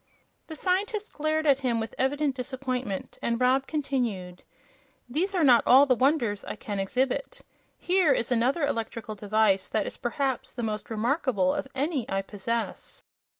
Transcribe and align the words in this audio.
The 0.47 0.55
scientist 0.55 1.13
glared 1.13 1.45
at 1.45 1.59
him 1.59 1.79
with 1.79 1.93
evident 1.95 2.35
disappointment, 2.35 3.19
and 3.21 3.39
Rob 3.39 3.67
continued: 3.67 4.41
"These 5.07 5.35
are 5.35 5.43
not 5.43 5.61
all 5.67 5.85
the 5.85 5.93
wonders 5.93 6.43
I 6.43 6.55
can 6.55 6.79
exhibit. 6.79 7.41
Here 7.77 8.11
is 8.11 8.31
another 8.31 8.65
electrical 8.65 9.13
device 9.13 9.69
that 9.69 9.85
is, 9.85 9.97
perhaps, 9.97 10.53
the 10.53 10.63
most 10.63 10.89
remarkable 10.89 11.53
of 11.53 11.67
any 11.75 12.09
I 12.09 12.23
possess." 12.23 13.03